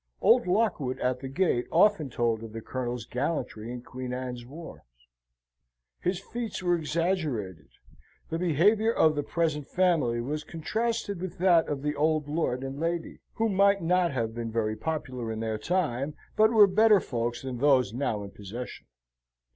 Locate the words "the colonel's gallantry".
2.53-3.71